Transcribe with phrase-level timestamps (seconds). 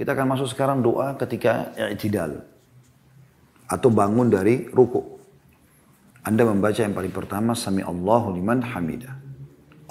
[0.00, 2.40] Kita akan masuk sekarang doa ketika i'tidal.
[3.68, 5.20] Atau bangun dari ruku.
[6.24, 9.12] Anda membaca yang paling pertama, Sami Allahu liman hamidah.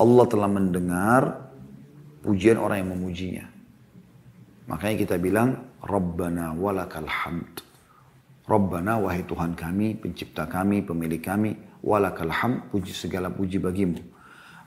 [0.02, 1.54] Allah telah mendengar
[2.26, 3.46] pujian orang yang memujinya.
[4.66, 7.62] Makanya kita bilang, Rabbana walakal hamd.
[8.50, 11.54] Rabbana wahai Tuhan kami, pencipta kami, pemilik kami,
[11.86, 14.02] walakal hamd, puji segala puji bagimu.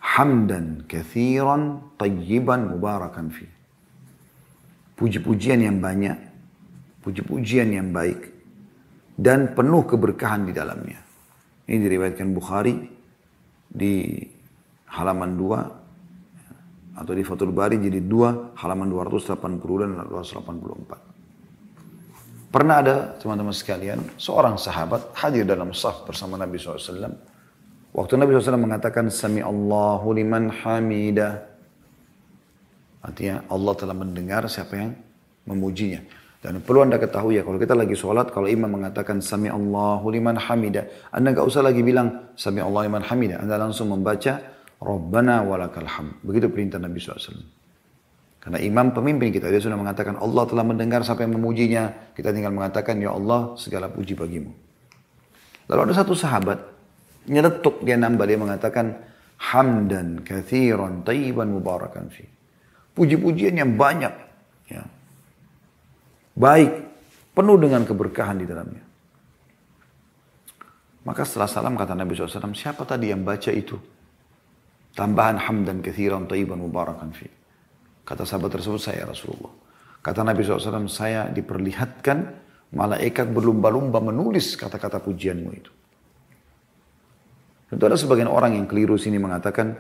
[0.07, 3.62] Hamdan kathiran tayyiban mubarakan fi.
[5.03, 6.15] Puji-pujian yang banyak,
[7.03, 8.31] puji-pujian yang baik,
[9.19, 11.03] dan penuh keberkahan di dalamnya.
[11.67, 12.87] Ini diriwayatkan Bukhari
[13.67, 14.15] di
[14.95, 21.13] halaman 2 atau di Fathul Bari jadi 2 halaman 280 dan 284.
[22.53, 27.17] Pernah ada teman-teman sekalian seorang sahabat hadir dalam saf bersama Nabi SAW.
[27.97, 31.49] Waktu Nabi SAW mengatakan Sami Allahu liman hamidah.
[33.03, 34.91] Artinya Allah telah mendengar siapa yang
[35.47, 36.03] memujinya.
[36.43, 40.35] Dan perlu anda ketahui ya, kalau kita lagi sholat, kalau imam mengatakan Sami Allahu liman
[40.35, 44.43] hamida, anda nggak usah lagi bilang Sami Allah liman hamida, anda langsung membaca
[44.83, 46.19] Rabbana walakal ham.
[46.27, 47.63] Begitu perintah Nabi SAW.
[48.43, 52.11] Karena imam pemimpin kita, dia sudah mengatakan Allah telah mendengar sampai memujinya.
[52.11, 54.51] Kita tinggal mengatakan, Ya Allah segala puji bagimu.
[55.71, 56.59] Lalu ada satu sahabat,
[57.31, 58.99] nyeletuk dia nambah, dia mengatakan,
[59.39, 62.27] Hamdan kathiran tayyiban mubarakan fi.
[62.93, 64.15] Puji-pujian yang banyak.
[64.69, 64.85] Ya
[66.37, 66.71] baik,
[67.37, 68.85] penuh dengan keberkahan di dalamnya.
[71.03, 73.75] Maka setelah salam kata Nabi SAW, siapa tadi yang baca itu?
[74.93, 77.27] Tambahan hamdan kathiran tayyiban mubarakan fi.
[78.07, 79.51] Kata sahabat tersebut, saya Rasulullah.
[79.99, 82.19] Kata Nabi SAW, saya diperlihatkan
[82.77, 85.73] malaikat berlumba-lumba menulis kata-kata pujianmu itu.
[87.73, 89.75] Tentu ada sebagian orang yang keliru sini mengatakan,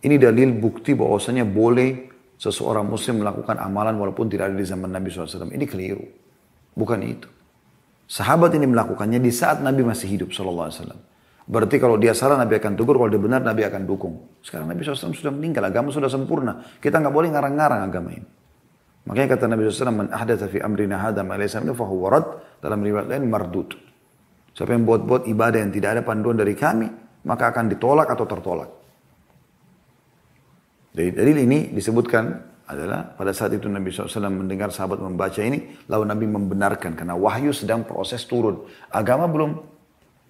[0.00, 2.10] ini dalil bukti bahwasanya boleh
[2.40, 5.52] seseorang muslim melakukan amalan walaupun tidak ada di zaman Nabi SAW.
[5.52, 6.08] Ini keliru.
[6.72, 7.28] Bukan itu.
[8.08, 11.12] Sahabat ini melakukannya di saat Nabi masih hidup SAW.
[11.50, 14.40] Berarti kalau dia salah Nabi akan tegur, kalau dia benar Nabi akan dukung.
[14.40, 16.64] Sekarang Nabi SAW sudah meninggal, agama sudah sempurna.
[16.80, 18.28] Kita nggak boleh ngarang-ngarang agama ini.
[19.04, 22.22] Makanya kata Nabi SAW, Man ahdatha fi amrina hadha ma'alaysa minhu fahuwa
[22.62, 23.68] Dalam riwayat lain, mardud.
[24.54, 26.86] Siapa yang buat-buat ibadah yang tidak ada panduan dari kami,
[27.26, 28.79] maka akan ditolak atau tertolak.
[30.90, 36.04] Dari dalil ini disebutkan adalah pada saat itu Nabi SAW mendengar sahabat membaca ini, lalu
[36.06, 38.66] Nabi membenarkan karena wahyu sedang proses turun.
[38.90, 39.58] Agama belum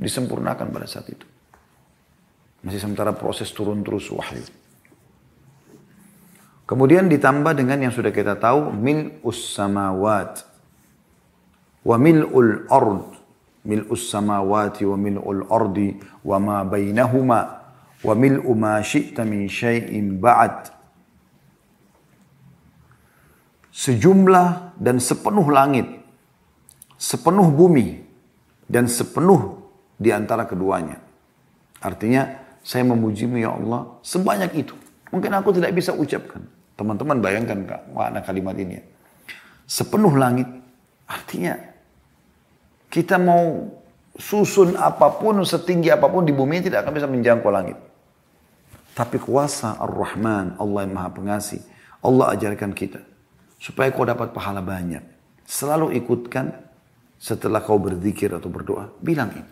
[0.01, 1.25] disempurnakan pada saat itu.
[2.65, 4.45] Masih sementara proses turun terus wahyu.
[6.65, 10.45] Kemudian ditambah dengan yang sudah kita tahu, mil'us samawat.
[11.85, 13.21] Wa mil'ul ard.
[13.61, 15.93] Mil'us samawati wa mil'ul ardi
[16.25, 17.60] wa ma bainahuma
[18.01, 20.73] wa mil'u ma syi'ta min syai'in ba'd.
[23.71, 26.01] Sejumlah dan sepenuh langit
[27.01, 28.05] sepenuh bumi
[28.69, 29.57] dan sepenuh
[29.97, 31.01] di antara keduanya.
[31.81, 32.29] Artinya
[32.61, 34.77] saya memujimu ya Allah sebanyak itu.
[35.09, 36.45] Mungkin aku tidak bisa ucapkan.
[36.77, 38.85] Teman-teman bayangkan kak makna kalimat ini ya.
[39.65, 40.49] sepenuh langit
[41.05, 41.57] artinya
[42.89, 43.69] kita mau
[44.17, 47.77] susun apa pun setinggi apa pun di bumi tidak akan bisa menjangkau langit
[49.01, 51.65] tapi kuasa Ar-Rahman, Allah yang Maha Pengasih,
[52.05, 53.01] Allah ajarkan kita.
[53.57, 55.01] Supaya kau dapat pahala banyak.
[55.49, 56.53] Selalu ikutkan
[57.17, 59.49] setelah kau berzikir atau berdoa, bilang ini.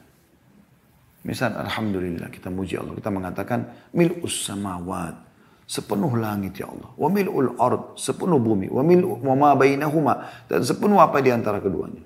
[1.25, 2.93] Misal, Alhamdulillah, kita muji Allah.
[2.93, 5.17] Kita mengatakan, mil'us samawat,
[5.65, 6.93] sepenuh langit ya Allah.
[6.93, 8.69] Wa mil'ul ard, sepenuh bumi.
[8.69, 12.05] Wa mil'u wa ma bainahuma, dan sepenuh apa di antara keduanya.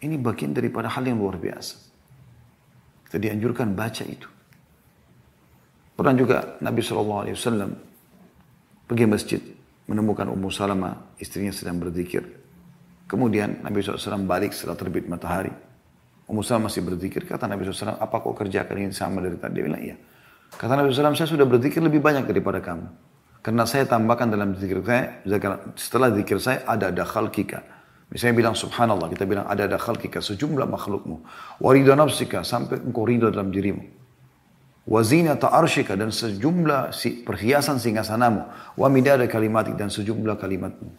[0.00, 1.76] Ini bagian daripada hal yang luar biasa.
[3.12, 4.28] Kita dianjurkan baca itu.
[5.94, 7.22] Pernah juga Nabi SAW
[8.90, 9.40] pergi masjid
[9.86, 12.26] menemukan Ummu Salama istrinya sedang berzikir.
[13.06, 15.54] Kemudian Nabi SAW balik setelah terbit matahari.
[16.26, 17.22] Ummu Salama masih berzikir.
[17.22, 19.60] Kata Nabi SAW, apa kau kerjakan ini sama dari tadi?
[19.60, 19.94] Dia bilang, iya.
[20.50, 22.90] Kata Nabi SAW, saya sudah berzikir lebih banyak daripada kamu.
[23.44, 25.20] Karena saya tambahkan dalam zikir saya,
[25.76, 27.60] setelah zikir saya ada dakhal kika.
[28.08, 31.22] Misalnya bilang subhanallah, kita bilang ada dakhal kika, sejumlah makhlukmu.
[31.60, 34.03] Waridu nafsika, sampai engkau ridho dalam dirimu
[34.84, 36.92] wazina ta'arshika dan sejumlah
[37.24, 38.40] perhiasan singgasanamu,
[38.76, 40.90] wa midada kalimatik dan sejumlah kalimatmu.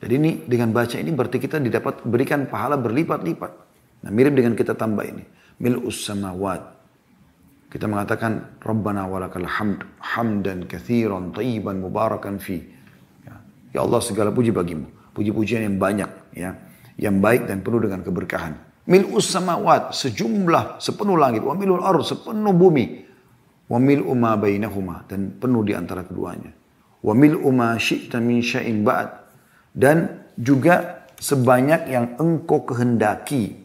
[0.00, 3.52] Jadi ini dengan baca ini berarti kita didapat berikan pahala berlipat-lipat.
[4.00, 5.24] Nah mirip dengan kita tambah ini.
[5.60, 6.80] Mil'us samawat.
[7.68, 9.84] Kita mengatakan Rabbana walakal hamd.
[10.00, 12.64] Hamdan kathiran tayyiban mubarakan fi.
[13.28, 13.34] Ya,
[13.76, 14.88] ya Allah segala puji bagimu.
[15.12, 16.08] Puji-pujian yang banyak.
[16.32, 16.56] ya
[16.96, 21.46] Yang baik dan penuh dengan keberkahan mil'us samawat sejumlah sepenuh langit.
[21.46, 23.06] Wa mil'ul ard sepenuh bumi.
[23.70, 26.50] Wa mil'u ma bainahuma dan penuh di antara keduanya.
[27.00, 29.14] Wa mil'u ma syi'ta min syai'in ba'd.
[29.70, 33.62] Dan juga sebanyak yang engkau kehendaki.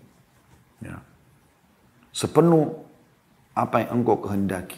[0.86, 1.02] Ya.
[2.14, 2.86] sepenuh
[3.58, 4.78] apa yang engkau kehendaki.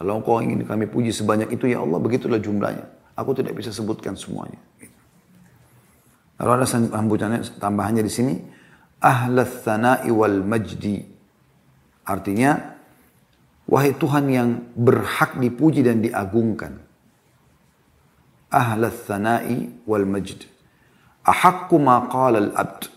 [0.00, 2.88] Kalau engkau ingin kami puji sebanyak itu ya Allah begitulah jumlahnya.
[3.14, 4.58] Aku tidak bisa sebutkan semuanya
[6.40, 8.34] lalu ada sambutannya tambahannya di sini
[8.98, 11.02] ahlat thana'i wal majdi
[12.04, 12.74] artinya
[13.64, 16.76] Wahai Tuhan yang berhak dipuji dan diagungkan.
[18.52, 20.44] Ahlat thana'i wal majd.
[21.24, 22.92] Ahakku ma qala al-abd.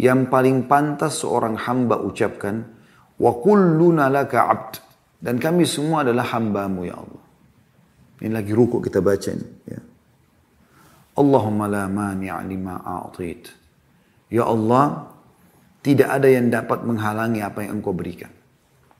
[0.00, 2.66] Yang paling pantas seorang hamba ucapkan.
[3.22, 4.72] Wa kulluna laka abd.
[5.20, 7.24] Dan kami semua adalah hambamu ya Allah.
[8.20, 9.46] Ini lagi ruku kita baca ini.
[9.70, 9.80] Ya.
[11.20, 13.52] Allahumma la mani'a lima a'tit.
[14.32, 15.12] Ya Allah,
[15.84, 18.32] tidak ada yang dapat menghalangi apa yang engkau berikan.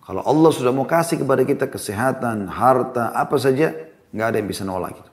[0.05, 3.73] Kalau Allah sudah mau kasih kepada kita kesehatan, harta, apa saja,
[4.13, 5.13] nggak ada yang bisa nolak itu.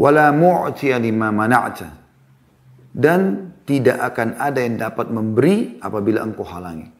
[0.00, 1.88] Wala mu'tiya lima mana'ta.
[2.90, 6.90] Dan tidak akan ada yang dapat memberi apabila engkau halangi.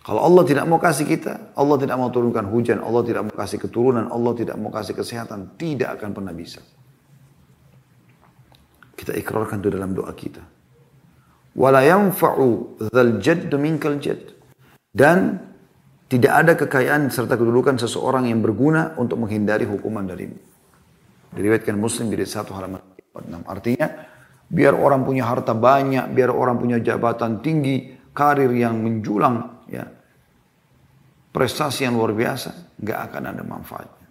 [0.00, 3.58] Kalau Allah tidak mau kasih kita, Allah tidak mau turunkan hujan, Allah tidak mau kasih
[3.60, 6.64] keturunan, Allah tidak mau kasih kesehatan, tidak akan pernah bisa.
[9.00, 10.44] Kita ikrarkan itu dalam doa kita.
[11.56, 14.36] Wala yanfa'u dzal jadd minkal jadd.
[14.92, 15.40] Dan
[16.12, 20.36] tidak ada kekayaan serta kedudukan seseorang yang berguna untuk menghindari hukuman darimu.
[21.32, 22.82] Diriwayatkan Muslim dari satu halaman
[23.16, 23.46] 46.
[23.48, 23.86] Artinya,
[24.50, 29.86] biar orang punya harta banyak, biar orang punya jabatan tinggi, karir yang menjulang, ya,
[31.30, 34.06] prestasi yang luar biasa, nggak akan ada manfaatnya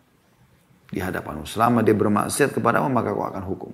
[0.90, 1.44] di hadapanmu.
[1.44, 3.72] Selama dia bermaksiat kepadamu, maka kau akan hukum.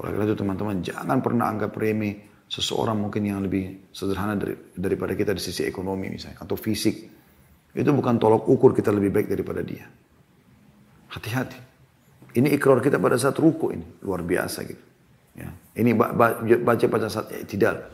[0.00, 5.12] Oleh karena itu teman-teman, jangan pernah anggap remeh seseorang mungkin yang lebih sederhana dari, daripada
[5.12, 6.96] kita di sisi ekonomi misalnya atau fisik.
[7.70, 9.86] Itu bukan tolok ukur kita lebih baik daripada dia.
[11.12, 11.60] Hati-hati.
[12.34, 13.86] Ini ikrar kita pada saat ruku ini.
[14.02, 14.82] Luar biasa gitu.
[15.36, 15.52] Ya.
[15.78, 15.94] Ini
[16.64, 17.86] baca pada saat tidak